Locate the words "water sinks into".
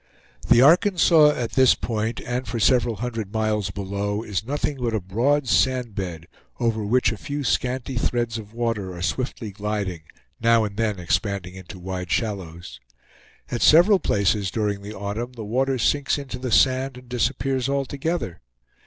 15.45-16.39